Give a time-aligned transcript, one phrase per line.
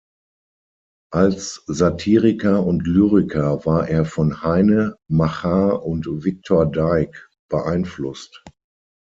[1.13, 8.43] Als Satiriker und Lyriker war er von Heine, Machar und Viktor Dyk beeinflusst.